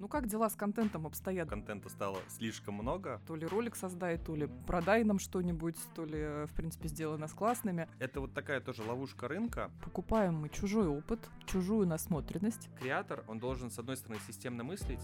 [0.00, 1.48] Ну как дела с контентом обстоят?
[1.48, 3.20] Контента стало слишком много.
[3.26, 7.32] То ли ролик создай, то ли продай нам что-нибудь, то ли, в принципе, сделай нас
[7.32, 7.88] классными.
[7.98, 9.72] Это вот такая тоже ловушка рынка.
[9.82, 12.68] Покупаем мы чужой опыт, чужую насмотренность.
[12.78, 15.00] Креатор, он должен, с одной стороны, системно мыслить,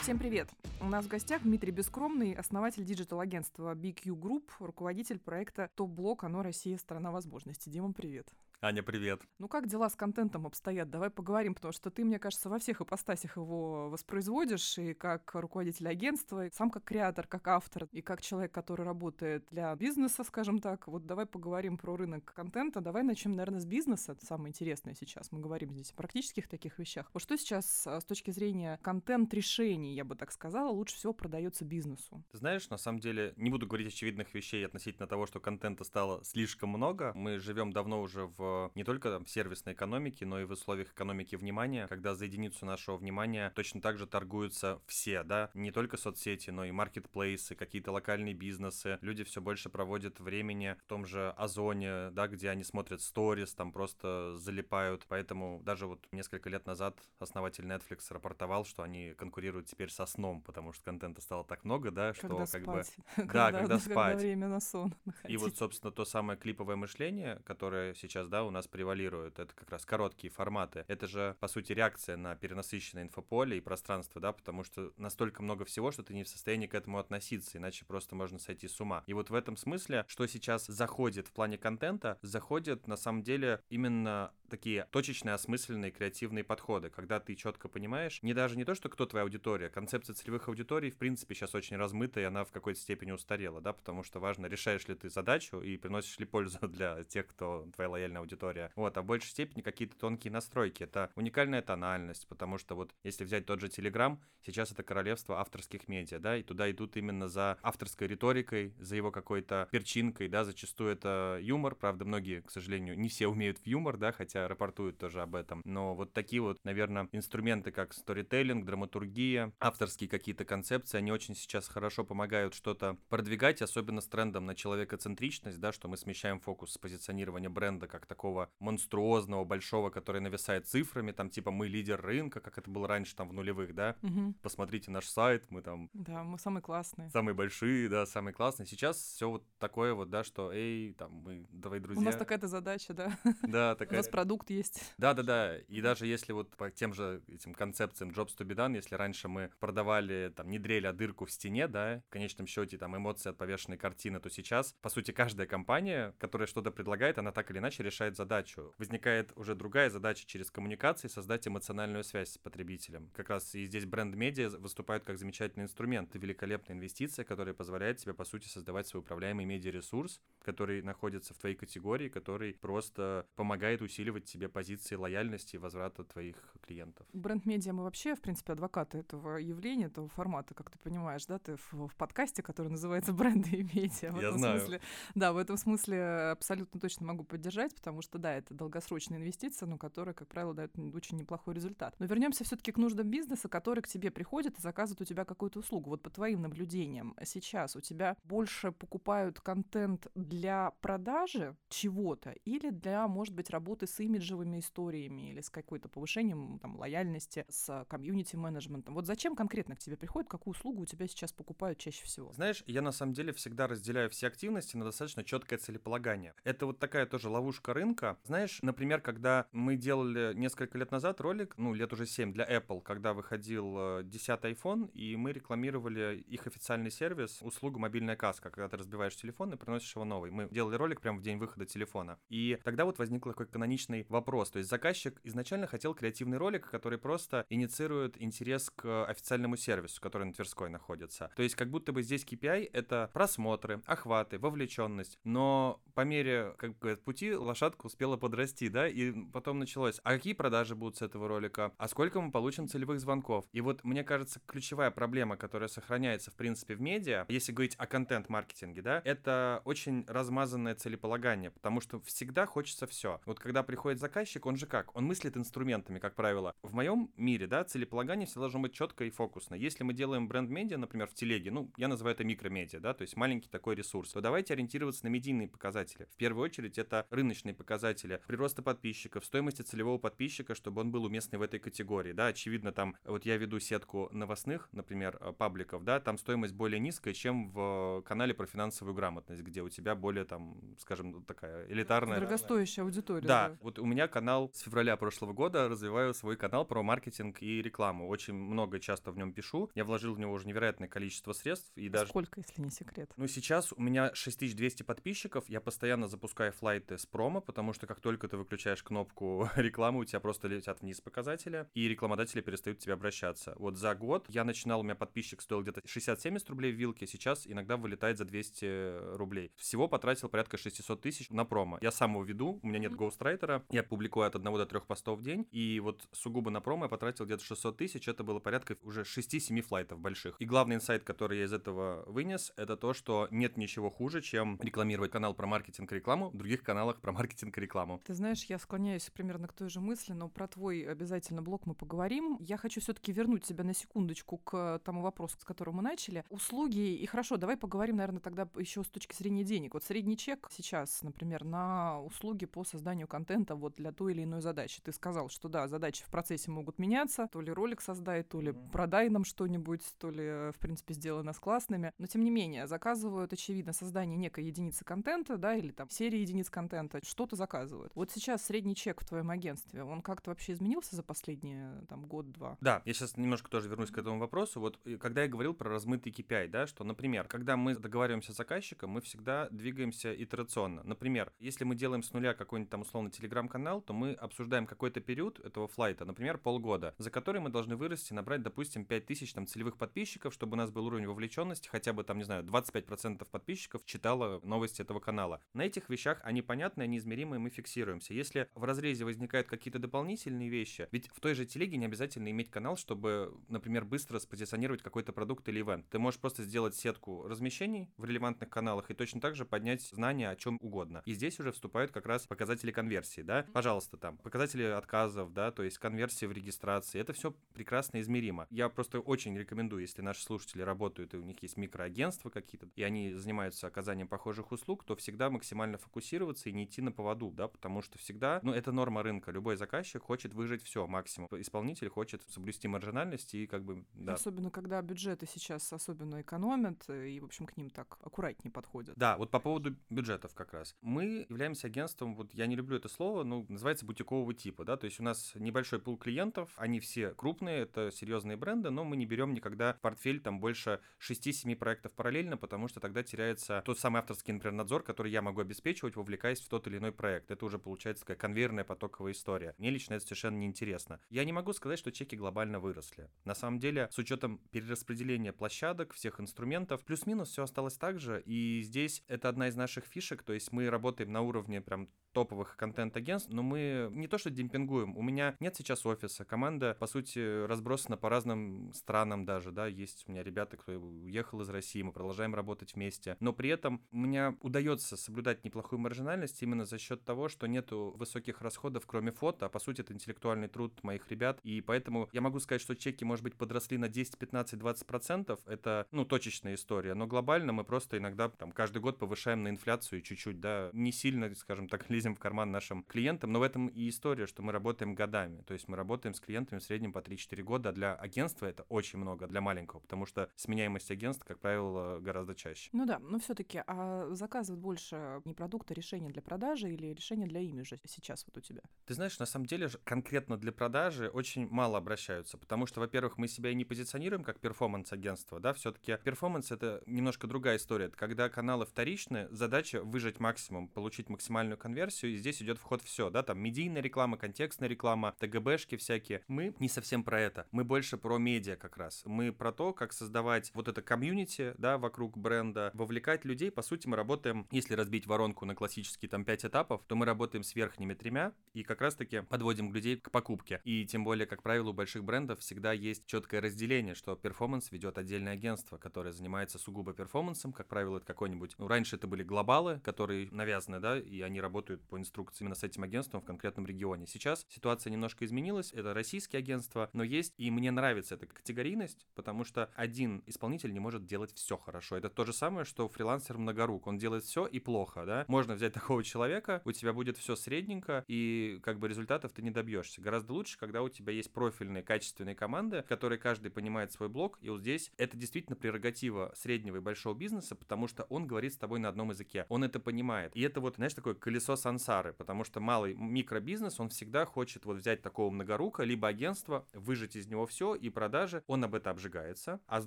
[0.00, 0.48] Всем привет!
[0.80, 6.78] У нас в гостях Дмитрий Бескромный, основатель digital-агентства BQ Group, руководитель проекта Топ-блог «АНО Россия.
[6.78, 7.68] Страна возможностей».
[7.68, 8.32] Дима, привет!
[8.60, 9.22] Аня, привет.
[9.38, 10.90] Ну как дела с контентом обстоят?
[10.90, 15.86] Давай поговорим, потому что ты, мне кажется, во всех ипостасях его воспроизводишь, и как руководитель
[15.86, 20.58] агентства, и сам как креатор, как автор, и как человек, который работает для бизнеса, скажем
[20.58, 20.88] так.
[20.88, 22.80] Вот давай поговорим про рынок контента.
[22.80, 24.12] Давай начнем, наверное, с бизнеса.
[24.12, 25.30] Это самое интересное сейчас.
[25.30, 27.08] Мы говорим здесь о практических таких вещах.
[27.14, 31.64] Вот что сейчас а, с точки зрения контент-решений, я бы так сказала, лучше всего продается
[31.64, 32.24] бизнесу?
[32.30, 36.24] Ты знаешь, на самом деле, не буду говорить очевидных вещей относительно того, что контента стало
[36.24, 37.12] слишком много.
[37.14, 41.36] Мы живем давно уже в не только там, сервисной экономике, но и в условиях экономики
[41.36, 46.50] внимания, когда за единицу нашего внимания точно так же торгуются все, да, не только соцсети,
[46.50, 48.98] но и маркетплейсы, какие-то локальные бизнесы.
[49.00, 53.72] Люди все больше проводят времени в том же Озоне, да, где они смотрят сторис, там
[53.72, 55.04] просто залипают.
[55.08, 60.42] Поэтому даже вот несколько лет назад основатель Netflix рапортовал, что они конкурируют теперь со сном,
[60.42, 62.96] потому что контента стало так много, да, что когда как спать.
[63.16, 63.22] бы...
[63.22, 64.18] когда, Да, когда спать.
[64.18, 64.94] время на сон.
[65.28, 69.70] И вот, собственно, то самое клиповое мышление, которое сейчас, да, у нас превалирует, это как
[69.70, 70.84] раз короткие форматы.
[70.88, 75.64] Это же, по сути, реакция на перенасыщенное инфополе и пространство, да, потому что настолько много
[75.64, 79.04] всего, что ты не в состоянии к этому относиться, иначе просто можно сойти с ума.
[79.06, 83.62] И вот в этом смысле, что сейчас заходит в плане контента, заходит на самом деле
[83.68, 88.88] именно такие точечные, осмысленные, креативные подходы, когда ты четко понимаешь, не даже не то, что
[88.88, 92.80] кто твоя аудитория, концепция целевых аудиторий, в принципе, сейчас очень размыта, и она в какой-то
[92.80, 97.04] степени устарела, да, потому что важно, решаешь ли ты задачу и приносишь ли пользу для
[97.04, 98.70] тех, кто твоя лояльная аудитория.
[98.76, 100.82] Вот, а в большей степени какие-то тонкие настройки.
[100.82, 105.88] Это уникальная тональность, потому что вот если взять тот же Telegram, сейчас это королевство авторских
[105.88, 110.92] медиа, да, и туда идут именно за авторской риторикой, за его какой-то перчинкой, да, зачастую
[110.92, 115.22] это юмор, правда, многие, к сожалению, не все умеют в юмор, да, хотя рапортуют тоже
[115.22, 121.12] об этом, но вот такие вот, наверное, инструменты, как сторителлинг, драматургия, авторские какие-то концепции, они
[121.12, 126.40] очень сейчас хорошо помогают что-то продвигать, особенно с трендом на человекоцентричность, да, что мы смещаем
[126.40, 132.00] фокус с позиционирования бренда как такого монструозного, большого, который нависает цифрами, там типа мы лидер
[132.00, 134.34] рынка, как это было раньше там в нулевых, да, Мгм.
[134.42, 137.10] посмотрите наш сайт, мы там Да, мы самые классные.
[137.10, 138.66] самые большие, да, самые классные.
[138.66, 142.00] Сейчас все вот такое вот, да, что, эй, там, мы, давай, друзья.
[142.02, 143.18] У нас такая-то задача, да.
[143.42, 143.98] Да, У такая.
[143.98, 144.94] нас продукт есть.
[144.98, 145.58] Да, да, да.
[145.58, 149.28] И даже если вот по тем же этим концепциям Jobs to be done, если раньше
[149.28, 153.30] мы продавали там не дрель, а дырку в стене, да, в конечном счете там эмоции
[153.30, 157.58] от повешенной картины, то сейчас, по сути, каждая компания, которая что-то предлагает, она так или
[157.58, 158.74] иначе решает задачу.
[158.78, 163.10] Возникает уже другая задача через коммуникации создать эмоциональную связь с потребителем.
[163.14, 166.10] Как раз и здесь бренд-медиа выступают как замечательный инструмент.
[166.10, 171.38] Это великолепная инвестиция, которая позволяет тебе, по сути, создавать свой управляемый медиаресурс, который находится в
[171.38, 177.06] твоей категории, который просто помогает усиливать тебе позиции лояльности и возврата твоих клиентов.
[177.12, 181.54] Бренд-медиа мы вообще, в принципе, адвокаты этого явления, этого формата, как ты понимаешь, да, ты
[181.56, 184.10] в, в подкасте, который называется «Бренды и медиа».
[184.10, 184.58] В Я этом знаю.
[184.58, 184.80] Смысле,
[185.14, 189.78] да, в этом смысле абсолютно точно могу поддержать, потому что, да, это долгосрочная инвестиция, но
[189.78, 191.94] которая, как правило, дает очень неплохой результат.
[192.00, 195.24] Но вернемся все таки к нуждам бизнеса, который к тебе приходит и заказывает у тебя
[195.24, 195.90] какую-то услугу.
[195.90, 203.06] Вот по твоим наблюдениям, сейчас у тебя больше покупают контент для продажи чего-то или для,
[203.06, 208.94] может быть, работы с имиджевыми историями или с какой-то повышением там, лояльности, с комьюнити-менеджментом.
[208.94, 212.32] Вот зачем конкретно к тебе приходит, какую услугу у тебя сейчас покупают чаще всего?
[212.32, 216.34] Знаешь, я на самом деле всегда разделяю все активности на достаточно четкое целеполагание.
[216.44, 218.18] Это вот такая тоже ловушка рынка.
[218.24, 222.80] Знаешь, например, когда мы делали несколько лет назад ролик, ну, лет уже 7 для Apple,
[222.80, 228.68] когда выходил э, 10 iPhone, и мы рекламировали их официальный сервис, услугу мобильная каска, когда
[228.68, 230.30] ты разбиваешь телефон и приносишь его новый.
[230.30, 232.18] Мы делали ролик прямо в день выхода телефона.
[232.28, 234.50] И тогда вот возник такой каноничный вопрос.
[234.50, 240.24] То есть заказчик изначально хотел креативный ролик, который просто инициирует интерес к официальному сервису, который
[240.24, 241.30] на Тверской находится.
[241.36, 245.18] То есть как будто бы здесь KPI— это просмотры, охваты, вовлеченность.
[245.24, 250.32] Но по мере как бы, пути лошадка успела подрасти, да, и потом началось, а какие
[250.32, 253.44] продажи будут с этого ролика, а сколько мы получим целевых звонков.
[253.52, 257.86] И вот, мне кажется, ключевая проблема, которая сохраняется, в принципе, в медиа, если говорить о
[257.86, 263.20] контент-маркетинге, да, это очень размазанное целеполагание, потому что всегда хочется все.
[263.26, 264.94] Вот когда приходит заказчик, он же как?
[264.96, 266.54] Он мыслит инструментами, как правило.
[266.62, 269.54] В моем мире, да, целеполагание всегда должно быть четко и фокусно.
[269.78, 273.16] Если мы делаем бренд-медиа, например, в телеге, ну, я называю это микромедиа, да, то есть
[273.16, 276.08] маленький такой ресурс, то давайте ориентироваться на медийные показатели.
[276.10, 281.38] В первую очередь это рыночные показатели прироста подписчиков, стоимости целевого подписчика, чтобы он был уместный
[281.38, 286.00] в этой категории, да, очевидно, там, вот я веду сетку новостных, например, э, пабликов, да,
[286.00, 290.58] там стоимость более низкая, чем в канале про финансовую грамотность, где у тебя более, там,
[290.78, 292.18] скажем, такая элитарная...
[292.18, 293.24] Дорогостоящая аудитория.
[293.24, 297.40] Да, да, вот у меня канал с февраля прошлого года, развиваю свой канал про маркетинг
[297.42, 298.08] и рекламу.
[298.08, 299.67] Очень много часто в нем пишу.
[299.74, 301.70] Я вложил в него уже невероятное количество средств.
[301.76, 302.10] И даже...
[302.10, 303.10] Сколько, если не секрет?
[303.16, 305.44] Ну, сейчас у меня 6200 подписчиков.
[305.48, 310.04] Я постоянно запускаю флайты с промо, потому что как только ты выключаешь кнопку рекламы, у
[310.04, 313.54] тебя просто летят вниз показатели, и рекламодатели перестают к тебе обращаться.
[313.56, 317.46] Вот за год я начинал, у меня подписчик стоил где-то 60-70 рублей в вилке, сейчас
[317.46, 319.52] иногда вылетает за 200 рублей.
[319.56, 321.78] Всего потратил порядка 600 тысяч на промо.
[321.80, 325.18] Я сам его веду, у меня нет гоустрайтера, я публикую от одного до трех постов
[325.18, 328.76] в день, и вот сугубо на промо я потратил где-то 600 тысяч, это было порядка
[328.82, 330.36] уже 6-7 флайтов больших.
[330.38, 334.58] И главный инсайт, который я из этого вынес, это то, что нет ничего хуже, чем
[334.60, 338.00] рекламировать канал про маркетинг и рекламу в других каналах про маркетинг и рекламу.
[338.04, 341.74] Ты знаешь, я склоняюсь примерно к той же мысли, но про твой обязательно блог мы
[341.74, 342.36] поговорим.
[342.40, 346.24] Я хочу все-таки вернуть тебя на секундочку к тому вопросу, с которого мы начали.
[346.30, 349.74] Услуги, и хорошо, давай поговорим, наверное, тогда еще с точки зрения денег.
[349.74, 354.40] Вот средний чек сейчас, например, на услуги по созданию контента вот для той или иной
[354.40, 354.80] задачи.
[354.82, 358.52] Ты сказал, что да, задачи в процессе могут меняться, то ли ролик создай, то ли
[358.72, 361.92] продай нам что-нибудь, то ли, в принципе, сделай нас классными.
[361.98, 366.50] Но, тем не менее, заказывают, очевидно, создание некой единицы контента, да, или там серии единиц
[366.50, 367.92] контента, что-то заказывают.
[367.94, 372.58] Вот сейчас средний чек в твоем агентстве, он как-то вообще изменился за последние там год-два?
[372.60, 374.60] Да, я сейчас немножко тоже вернусь к этому вопросу.
[374.60, 378.90] Вот когда я говорил про размытый KPI, да, что, например, когда мы договариваемся с заказчиком,
[378.90, 380.82] мы всегда двигаемся итерационно.
[380.84, 385.40] Например, если мы делаем с нуля какой-нибудь там условно телеграм-канал, то мы обсуждаем какой-то период
[385.40, 390.34] этого флайта, например, полгода, за который мы должны вырасти, набрать, допустим, 5000 там целевых подписчиков,
[390.34, 394.82] чтобы у нас был уровень вовлеченности, хотя бы там, не знаю, 25% подписчиков читало новости
[394.82, 395.40] этого канала.
[395.54, 398.14] На этих вещах они понятны, они измеримы, мы фиксируемся.
[398.14, 402.50] Если в разрезе возникают какие-то дополнительные вещи, ведь в той же телеге не обязательно иметь
[402.50, 405.88] канал, чтобы, например, быстро спозиционировать какой-то продукт или ивент.
[405.88, 410.30] Ты можешь просто сделать сетку размещений в релевантных каналах и точно так же поднять знания
[410.30, 411.02] о чем угодно.
[411.06, 415.62] И здесь уже вступают как раз показатели конверсии, да, пожалуйста, там, показатели отказов, да, то
[415.62, 418.48] есть конверсии в регистрации, это все прекрасно измеримо.
[418.50, 422.82] Я просто очень рекомендую, если наши слушатели работают, и у них есть микроагентства какие-то, и
[422.82, 427.48] они занимаются оказанием похожих услуг, то всегда максимально фокусироваться и не идти на поводу, да,
[427.48, 431.28] потому что всегда, ну, это норма рынка, любой заказчик хочет выжить все максимум.
[431.32, 434.14] Исполнитель хочет соблюсти маржинальность и как бы, да.
[434.14, 438.96] Особенно, когда бюджеты сейчас особенно экономят, и, в общем, к ним так аккуратнее подходят.
[438.96, 440.74] Да, вот по поводу бюджетов как раз.
[440.80, 444.86] Мы являемся агентством, вот я не люблю это слово, но называется бутикового типа, да, то
[444.86, 449.06] есть у нас небольшой пул клиентов, они все крупные, это серьезные бренды, но мы не
[449.06, 453.98] берем никогда в портфель там больше 6-7 проектов параллельно, потому что тогда теряется тот самый
[453.98, 457.30] авторский, например, надзор, который я могу обеспечивать, вовлекаясь в тот или иной проект.
[457.30, 459.54] Это уже получается такая конвейерная потоковая история.
[459.58, 461.00] Мне лично это совершенно неинтересно.
[461.10, 463.10] Я не могу сказать, что чеки глобально выросли.
[463.24, 468.60] На самом деле, с учетом перераспределения площадок, всех инструментов, плюс-минус все осталось так же, и
[468.62, 473.30] здесь это одна из наших фишек, то есть мы работаем на уровне прям топовых контент-агентств,
[473.30, 477.96] но мы не то что демпингуем, у меня нет сейчас офиса, команда, по сути, разбросана
[477.96, 482.34] по разным странам даже, да, есть у меня ребята, кто уехал из России, мы продолжаем
[482.34, 487.46] работать вместе, но при этом меня удается соблюдать неплохую маржинальность именно за счет того, что
[487.46, 492.08] нету высоких расходов, кроме фото, а по сути это интеллектуальный труд моих ребят, и поэтому
[492.12, 496.04] я могу сказать, что чеки, может быть, подросли на 10, 15, 20 процентов, это, ну,
[496.04, 500.70] точечная история, но глобально мы просто иногда там каждый год повышаем на инфляцию чуть-чуть, да,
[500.72, 504.42] не сильно, скажем так, лезем в карман нашим клиентам, но в этом и история, что
[504.42, 507.72] мы работаем годами, то есть мы работаем с клиентами в среднем по 3-4 года, а
[507.72, 512.70] для агентства это очень много, для маленького, потому что сменяемость агентств, как правило, гораздо чаще.
[512.72, 517.40] Ну да, но все-таки а заказывают больше не продукта, решения для продажи или решения для
[517.40, 518.62] имиджа сейчас вот у тебя?
[518.86, 523.28] Ты знаешь, на самом деле конкретно для продажи очень мало обращаются, потому что, во-первых, мы
[523.28, 528.28] себя и не позиционируем как перформанс-агентство, да, все-таки перформанс это немножко другая история, это когда
[528.28, 533.22] каналы вторичны, задача выжать максимум, получить максимальную конверсию, и здесь идет в ход все, да,
[533.22, 536.22] там медийная реклама, контекстная реклама, ТГБшки всякие.
[536.28, 539.02] Мы не совсем про это, мы больше про медиа как раз.
[539.04, 543.50] Мы про то, как создавать вот это комьюнити, да, вокруг бренда, вовлекать людей.
[543.50, 547.42] По сути, мы работаем, если разбить воронку на классические там 5 этапов, то мы работаем
[547.42, 550.60] с верхними тремя и как раз-таки подводим людей к покупке.
[550.64, 554.98] И тем более, как правило, у больших брендов всегда есть четкое разделение, что перформанс ведет
[554.98, 557.52] отдельное агентство, которое занимается сугубо перформансом.
[557.52, 558.54] Как правило, это какой-нибудь...
[558.58, 562.64] Ну, раньше это были глобалы, которые навязаны, да, и они работают по инструкции именно с
[562.64, 564.06] этим агентством в конкретном регионе.
[564.06, 565.72] Сейчас ситуация немножко изменилась.
[565.72, 568.26] Это российские агентства, но есть, и мне нравится эта
[568.68, 571.96] категорийность, потому что один исполнитель не может делать все хорошо.
[571.96, 573.86] Это то же самое, что фрилансер многорук.
[573.86, 575.24] Он делает все и плохо, да.
[575.28, 579.50] Можно взять такого человека, у тебя будет все средненько, и как бы результатов ты не
[579.50, 580.00] добьешься.
[580.00, 584.50] Гораздо лучше, когда у тебя есть профильные, качественные команды, которые каждый понимает свой блок, и
[584.50, 588.78] вот здесь это действительно прерогатива среднего и большого бизнеса, потому что он говорит с тобой
[588.78, 589.46] на одном языке.
[589.48, 590.36] Он это понимает.
[590.36, 594.76] И это вот, знаешь, такое колесо сансары, потому что малый микробизнес, он всегда хочет вот
[594.76, 599.60] взять такого многорука, либо агентство, выжать из него все и продажи, он об это обжигается.
[599.66, 599.86] А с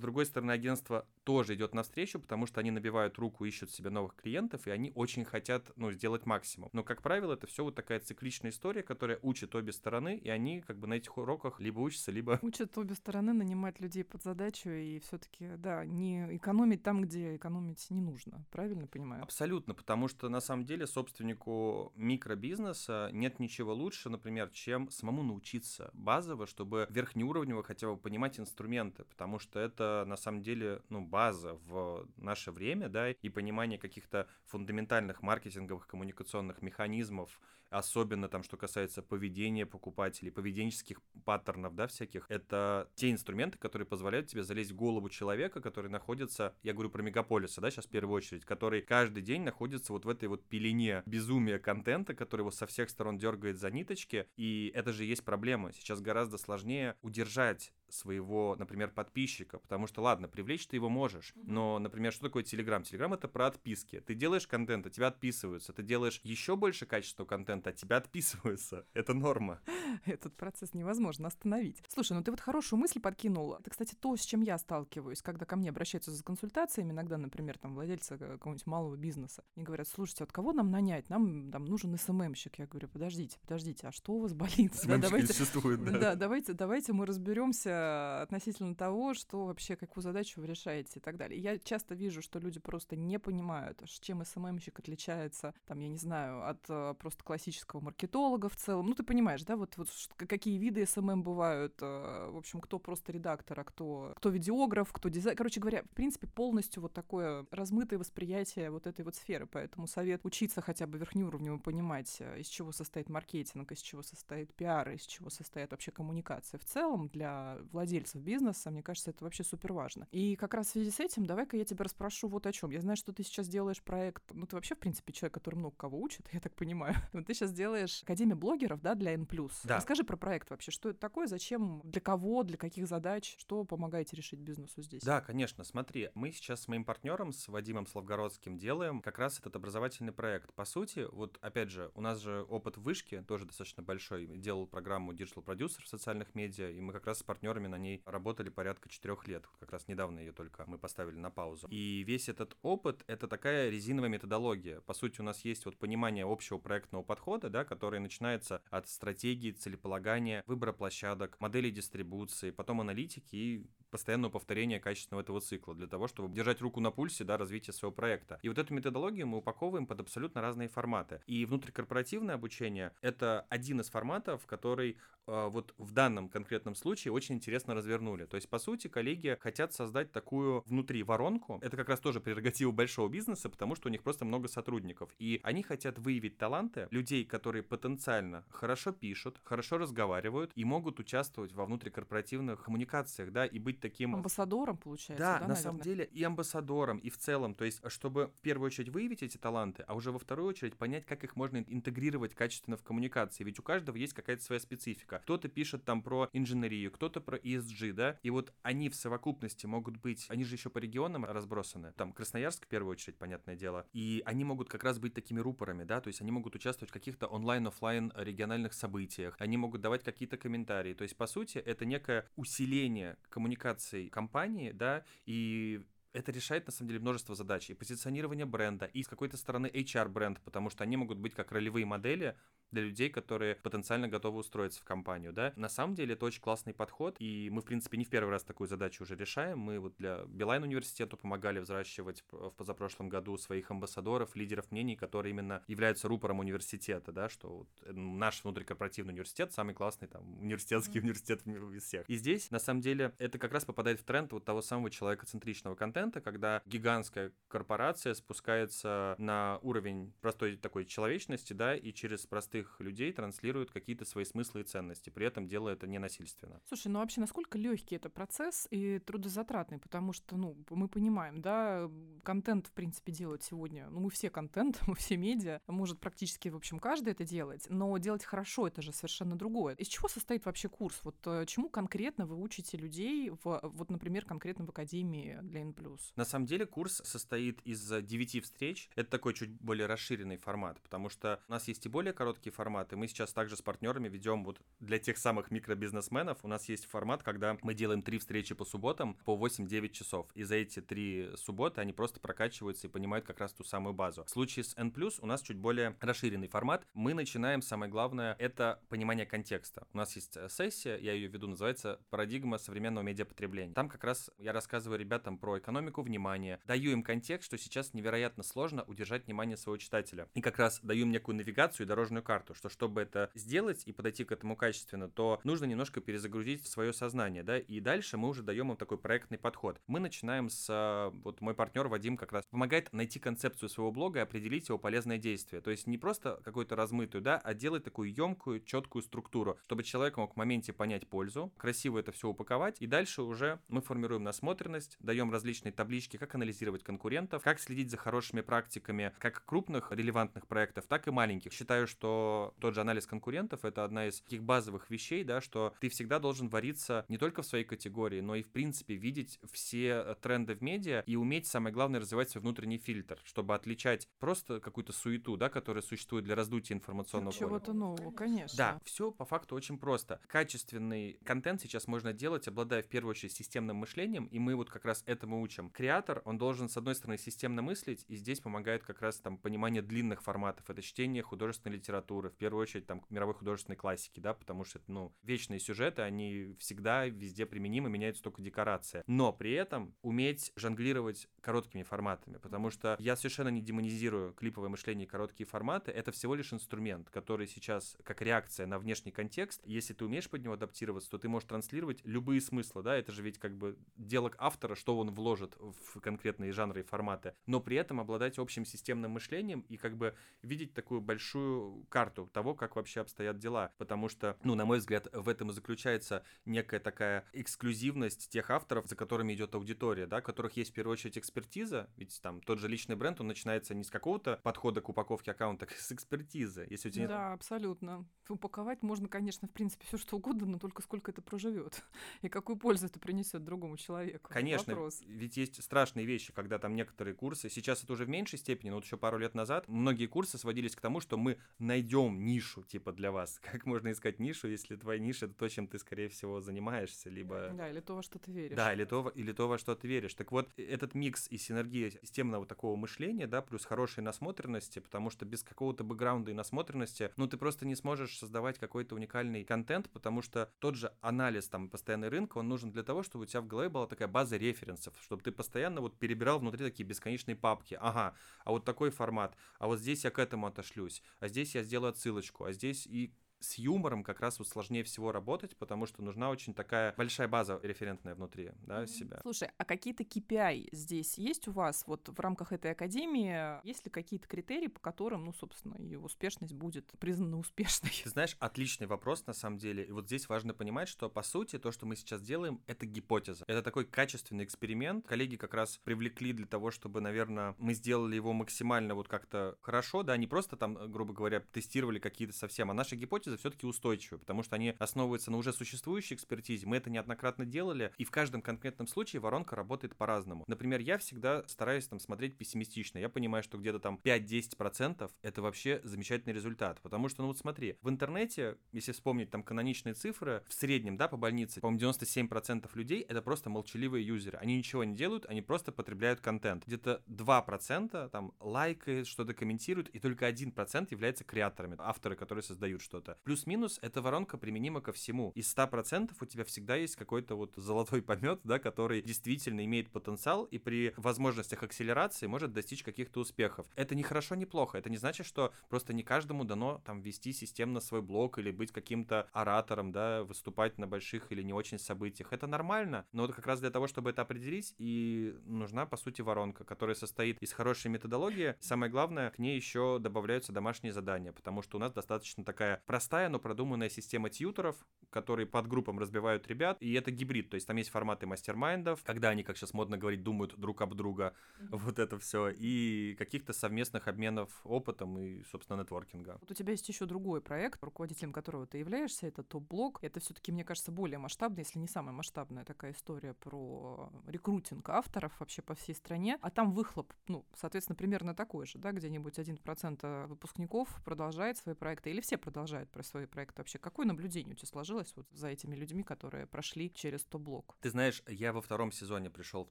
[0.00, 4.66] другой стороны, агентство тоже идет навстречу, потому что они набивают руку, ищут себе новых клиентов,
[4.66, 6.70] и они очень хотят, ну, сделать максимум.
[6.72, 10.60] Но, как правило, это все вот такая цикличная история, которая учит обе стороны, и они
[10.60, 12.38] как бы на этих уроках либо учатся, либо...
[12.42, 17.36] Учат обе стороны нанимать людей под задачу и все таки да, не экономить там, где
[17.36, 18.44] экономить не нужно.
[18.50, 19.22] Правильно понимаю?
[19.22, 25.90] Абсолютно, потому что на самом деле собственнику микробизнеса нет ничего лучше, например, чем самому научиться
[25.92, 31.54] базово, чтобы верхнеуровнево хотя бы понимать инструменты, потому что это на самом деле, ну, база
[31.66, 37.40] в наше время, да, и понимание каких-то фундаментальных маркетинговых коммуникационных механизмов
[37.72, 44.28] особенно там, что касается поведения покупателей, поведенческих паттернов, да, всяких, это те инструменты, которые позволяют
[44.28, 48.16] тебе залезть в голову человека, который находится, я говорю про мегаполисы, да, сейчас в первую
[48.16, 52.66] очередь, который каждый день находится вот в этой вот пелене безумия контента, который его со
[52.66, 55.72] всех сторон дергает за ниточки, и это же есть проблема.
[55.72, 61.78] Сейчас гораздо сложнее удержать своего, например, подписчика, потому что, ладно, привлечь ты его можешь, но,
[61.78, 62.82] например, что такое Телеграм?
[62.82, 64.00] Телеграм— это про отписки.
[64.00, 65.72] Ты делаешь контент, от тебя отписываются.
[65.72, 68.86] Ты делаешь еще больше качества контента, от тебя отписываются.
[68.94, 69.60] Это норма.
[70.04, 71.82] Этот процесс невозможно остановить.
[71.88, 73.58] Слушай, ну ты вот хорошую мысль подкинула.
[73.60, 77.58] Это, кстати, то, с чем я сталкиваюсь, когда ко мне обращаются за консультациями, иногда, например,
[77.58, 81.08] там, владельцы какого-нибудь малого бизнеса, и говорят, слушайте, от кого нам нанять?
[81.08, 82.58] Нам там нужен СММщик.
[82.58, 84.74] Я говорю, подождите, подождите, а что у вас болит?
[84.86, 85.98] Да, давайте, существует, да.
[85.98, 91.16] да, давайте, давайте мы разберемся относительно того, что вообще, какую задачу вы решаете и так
[91.16, 91.40] далее.
[91.40, 96.48] Я часто вижу, что люди просто не понимают, чем СММщик отличается, там, я не знаю,
[96.48, 98.86] от э, просто классического маркетолога в целом.
[98.86, 103.12] Ну, ты понимаешь, да, вот, вот какие виды SMM бывают, э, в общем, кто просто
[103.12, 105.36] редактор, а кто, кто видеограф, кто дизайн.
[105.36, 109.46] Короче говоря, в принципе, полностью вот такое размытое восприятие вот этой вот сферы.
[109.46, 114.54] Поэтому совет учиться хотя бы верхнеуровнево понимать, э, из чего состоит маркетинг, из чего состоит
[114.54, 119.44] пиар, из чего состоит вообще коммуникация в целом для владельцев бизнеса, мне кажется, это вообще
[119.44, 120.06] супер важно.
[120.10, 122.70] И как раз в связи с этим, давай-ка я тебя расспрошу вот о чем.
[122.70, 125.76] Я знаю, что ты сейчас делаешь проект, ну ты вообще, в принципе, человек, который много
[125.76, 126.94] кого учит, я так понимаю.
[127.12, 129.26] Но ты сейчас делаешь Академию блогеров, да, для N+.
[129.64, 129.76] Да.
[129.76, 134.16] Расскажи про проект вообще, что это такое, зачем, для кого, для каких задач, что помогаете
[134.16, 135.02] решить бизнесу здесь?
[135.02, 139.56] Да, конечно, смотри, мы сейчас с моим партнером, с Вадимом Славгородским, делаем как раз этот
[139.56, 140.52] образовательный проект.
[140.54, 144.26] По сути, вот опять же, у нас же опыт в вышке тоже достаточно большой.
[144.26, 148.02] Делал программу Digital Producer в социальных медиа, и мы как раз с партнерами на ней
[148.06, 149.46] работали порядка четырех лет.
[149.58, 151.66] Как раз недавно ее только мы поставили на паузу.
[151.68, 154.80] И весь этот опыт— это такая резиновая методология.
[154.82, 159.52] По сути, у нас есть вот понимание общего проектного подхода, да, который начинается от стратегии,
[159.52, 166.08] целеполагания, выбора площадок, моделей дистрибуции, потом аналитики и постоянного повторения качественного этого цикла для того,
[166.08, 168.40] чтобы держать руку на пульсе да, развития своего проекта.
[168.42, 171.20] И вот эту методологию мы упаковываем под абсолютно разные форматы.
[171.26, 174.96] И внутрикорпоративное обучение— это один из форматов, который
[175.26, 178.24] э, вот в данном конкретном случае очень интересно развернули.
[178.24, 181.58] То есть, по сути, коллеги хотят создать такую внутри воронку.
[181.62, 185.14] Это как раз тоже прерогатива большого бизнеса, потому что у них просто много сотрудников.
[185.18, 191.52] И они хотят выявить таланты людей, которые потенциально хорошо пишут, хорошо разговаривают и могут участвовать
[191.52, 194.14] во внутрикорпоративных коммуникациях, да, и быть таким...
[194.14, 195.62] Амбассадором, получается, да, да на наверное?
[195.62, 199.36] самом деле и амбассадором, и в целом, то есть, чтобы в первую очередь выявить эти
[199.36, 203.58] таланты, а уже во вторую очередь понять, как их можно интегрировать качественно в коммуникации, ведь
[203.58, 205.20] у каждого есть какая-то своя специфика.
[205.24, 209.96] Кто-то пишет там про инженерию, кто-то про ESG, да, и вот они в совокупности могут
[209.98, 214.22] быть, они же еще по регионам разбросаны, там Красноярск в первую очередь, понятное дело, и
[214.24, 217.26] они могут как раз быть такими рупорами, да, то есть они могут участвовать в каких-то
[217.26, 223.16] онлайн-офлайн региональных событиях, они могут давать какие-то комментарии, то есть, по сути, это некое усиление
[223.28, 223.71] коммуникации
[224.10, 225.80] компании, да, и
[226.12, 227.70] это решает, на самом деле, множество задач.
[227.70, 231.86] И позиционирование бренда, и с какой-то стороны HR-бренд, потому что они могут быть как ролевые
[231.86, 232.36] модели,
[232.72, 235.52] для людей, которые потенциально готовы устроиться в компанию, да.
[235.56, 238.44] На самом деле это очень классный подход, и мы, в принципе, не в первый раз
[238.44, 239.58] такую задачу уже решаем.
[239.58, 245.32] Мы вот для Билайн университету помогали взращивать в позапрошлом году своих амбассадоров, лидеров мнений, которые
[245.32, 251.00] именно являются рупором университета, да, что вот э, наш внутрикорпоративный университет самый классный там университетский
[251.00, 252.08] университет из всех.
[252.08, 255.74] И здесь, на самом деле, это как раз попадает в тренд вот того самого человекоцентричного
[255.74, 263.12] контента, когда гигантская корпорация спускается на уровень простой такой человечности, да, и через простых людей
[263.12, 266.60] транслируют какие-то свои смыслы и ценности, при этом делая это ненасильственно.
[266.66, 271.90] Слушай, ну вообще насколько легкий это процесс и трудозатратный, потому что, ну, мы понимаем, да,
[272.22, 276.56] контент, в принципе, делать сегодня, ну, мы все контент, мы все медиа, может практически, в
[276.56, 279.74] общем, каждый это делать, но делать хорошо это же совершенно другое.
[279.74, 280.98] Из чего состоит вообще курс?
[281.02, 285.74] Вот э, чему конкретно вы учите людей, в, вот, например, конкретно в Академии для N+.
[286.16, 288.88] На самом деле курс состоит из девяти встреч.
[288.94, 292.96] Это такой чуть более расширенный формат, потому что у нас есть и более короткие форматы.
[292.96, 296.38] Мы сейчас также с партнерами ведем вот для тех самых микробизнесменов.
[296.42, 300.28] У нас есть формат, когда мы делаем три встречи по субботам по 8-9 часов.
[300.34, 304.24] И за эти три субботы они просто прокачиваются и понимают как раз ту самую базу.
[304.24, 306.86] В случае с N+, у нас чуть более расширенный формат.
[306.94, 309.86] Мы начинаем, самое главное, это понимание контекста.
[309.92, 313.74] У нас есть э, сессия, я ее веду, называется «Парадигма современного медиапотребления».
[313.74, 318.42] Там как раз я рассказываю ребятам про экономику внимания, даю им контекст, что сейчас невероятно
[318.42, 320.28] сложно удержать внимание своего читателя.
[320.34, 323.92] И как раз даю им некую навигацию и дорожную карту что чтобы это сделать и
[323.92, 328.42] подойти к этому качественно, то нужно немножко перезагрузить свое сознание, да, и дальше мы уже
[328.42, 329.80] даем им такой проектный подход.
[329.86, 334.22] Мы начинаем с, вот мой партнер Вадим как раз помогает найти концепцию своего блога и
[334.22, 335.60] определить его полезное действие.
[335.60, 340.16] То есть не просто какую-то размытую, да, а делать такую емкую, четкую структуру, чтобы человек
[340.16, 344.96] мог в моменте понять пользу, красиво это все упаковать, и дальше уже мы формируем насмотренность,
[345.00, 350.86] даем различные таблички, как анализировать конкурентов, как следить за хорошими практиками, как крупных релевантных проектов,
[350.86, 351.52] так и маленьких.
[351.52, 355.88] Считаю, что тот же анализ конкурентов— это одна из таких базовых вещей, да, что ты
[355.88, 360.14] всегда должен вариться не только в своей категории, но и, в принципе, видеть все э,
[360.20, 364.92] тренды в медиа и уметь, самое главное, развивать свой внутренний фильтр, чтобы отличать просто какую-то
[364.92, 367.48] суету, да, которая существует для раздутия информационного поля.
[367.48, 368.56] Чего-то нового, конечно.
[368.56, 370.20] Да, все по факту очень просто.
[370.26, 374.84] Качественный контент сейчас можно делать, обладая в первую очередь системным мышлением, и мы вот как
[374.84, 375.61] раз этому учим.
[375.70, 379.82] Креатор, он должен, с одной стороны, системно мыслить, и здесь помогает как раз там понимание
[379.82, 380.68] длинных форматов.
[380.68, 385.14] Это чтение художественной литературы, в первую очередь там мировой художественной классики, да, потому что ну,
[385.22, 389.04] вечные сюжеты, они всегда везде применимы, меняются только декорация.
[389.06, 395.06] Но при этом уметь жонглировать короткими форматами, потому что я совершенно не демонизирую клиповое мышление
[395.06, 399.94] и короткие форматы, это всего лишь инструмент, который сейчас как реакция на внешний контекст, если
[399.94, 403.38] ты умеешь под него адаптироваться, то ты можешь транслировать любые смыслы, да, это же ведь
[403.38, 408.00] как бы дело автора, что он вложит в конкретные жанры и форматы, но при этом
[408.00, 413.38] обладать общим системным мышлением и как бы видеть такую большую карту того, как вообще обстоят
[413.38, 413.72] дела.
[413.78, 418.86] Потому что, ну, на мой взгляд, в этом и заключается некая такая эксклюзивность тех авторов,
[418.86, 422.68] за которыми идет аудитория, да, которых есть в первую очередь экспертиза, ведь там тот же
[422.68, 426.66] личный бренд, он начинается не с какого-то подхода к упаковке аккаунта, а с экспертизы.
[426.70, 427.34] Если у тебя да, нет...
[427.34, 428.06] абсолютно.
[428.28, 431.82] Упаковать можно, конечно, в принципе, все что угодно, но только сколько это проживет
[432.22, 434.30] и какую пользу это принесет другому человеку.
[434.32, 435.02] Конечно, Вопрос.
[435.06, 438.76] ведь есть страшные вещи, когда там некоторые курсы, сейчас это уже в меньшей степени, но
[438.76, 442.62] вот еще пару лет назад многие курсы сводились к тому, что мы найдем найдем нишу,
[442.62, 443.40] типа, для вас.
[443.52, 447.50] Как можно искать нишу, если твоя ниша— это то, чем ты, скорее всего, занимаешься, либо...
[447.52, 448.56] Да, или то, во что ты веришь.
[448.56, 450.14] Да, или то, или то, во что ты веришь.
[450.14, 455.10] Так вот, э, этот микс и синергия системного такого мышления, да, плюс хорошей насмотренности, потому
[455.10, 459.90] что без какого-то бэкграунда и насмотренности, ну, ты просто не сможешь создавать какой-то уникальный контент,
[459.90, 463.40] потому что тот же анализ там постоянный рынка, он нужен для того, чтобы у тебя
[463.40, 467.78] в голове была такая база референсов, чтобы ты постоянно вот перебирал внутри такие бесконечные папки.
[467.80, 471.62] Ага, а вот такой формат, а вот здесь я к этому отошлюсь, а здесь я
[471.62, 476.02] сделаю отсылочку, а здесь и с юмором как раз вот сложнее всего работать, потому что
[476.02, 479.18] нужна очень такая большая база референтная внутри да, себя.
[479.22, 483.64] Слушай, а какие-то KPI здесь есть у вас вот в рамках этой академии?
[483.66, 487.92] Есть ли какие-то критерии, по которым, ну, собственно, и успешность будет признана успешной?
[488.02, 489.84] Ты знаешь, отличный вопрос на самом деле.
[489.84, 493.44] И вот здесь важно понимать, что по сути то, что мы сейчас делаем, это гипотеза.
[493.48, 495.06] Это такой качественный эксперимент.
[495.06, 500.02] Коллеги как раз привлекли для того, чтобы, наверное, мы сделали его максимально вот как-то хорошо,
[500.02, 504.18] да, не просто там, грубо говоря, тестировали какие-то совсем, а наша гипотеза гипотезы все-таки устойчивы,
[504.18, 506.66] потому что они основываются на уже существующей экспертизе.
[506.66, 510.44] Мы это неоднократно делали, и в каждом конкретном случае воронка работает по-разному.
[510.46, 512.98] Например, я всегда стараюсь там смотреть пессимистично.
[512.98, 516.80] Я понимаю, что где-то там 5-10% это вообще замечательный результат.
[516.82, 521.08] Потому что, ну вот смотри, в интернете, если вспомнить там каноничные цифры, в среднем, да,
[521.08, 524.38] по больнице, по-моему, 97% людей это просто молчаливые юзеры.
[524.38, 526.66] Они ничего не делают, они просто потребляют контент.
[526.66, 533.18] Где-то 2% там лайкает, что-то комментируют, и только 1% является креаторами, авторы, которые создают что-то.
[533.24, 535.30] Плюс-минус, эта воронка применима ко всему.
[535.36, 540.44] Из 100% у тебя всегда есть какой-то вот золотой помет, да, который действительно имеет потенциал
[540.44, 543.66] и при возможностях акселерации может достичь каких-то успехов.
[543.76, 544.76] Это не хорошо, не плохо.
[544.76, 548.72] Это не значит, что просто не каждому дано там вести системно свой блог или быть
[548.72, 552.32] каким-то оратором, да, выступать на больших или не очень событиях.
[552.32, 556.22] Это нормально, но вот как раз для того, чтобы это определить, и нужна, по сути,
[556.22, 558.56] воронка, которая состоит из хорошей методологии.
[558.58, 563.11] Самое главное, к ней еще добавляются домашние задания, потому что у нас достаточно такая простая,
[563.12, 564.76] но продуманная система тьюторов,
[565.10, 569.28] которые под группам разбивают ребят, и это гибрид, то есть там есть форматы мастер-майндов, когда
[569.28, 571.34] они, как сейчас модно говорить, думают друг об друга,
[571.70, 576.38] вот это все, и каких-то совместных обменов опытом и, собственно, нетворкинга.
[576.40, 580.02] Вот у тебя есть еще другой проект, руководителем которого ты являешься, это топ-блог.
[580.02, 585.38] Это все-таки, мне кажется, более масштабная, если не самая масштабная такая история про рекрутинг авторов
[585.40, 586.38] вообще по всей стране.
[586.40, 592.10] А там выхлоп, ну, соответственно, примерно такой же, да, где-нибудь 1% выпускников продолжает свои проекты,
[592.10, 593.78] или все продолжают про свои проекты вообще.
[593.78, 597.76] Какое наблюдение у тебя сложилось вот за этими людьми, которые прошли через топ-блог?
[597.80, 599.70] Ты знаешь, я во втором сезоне пришел в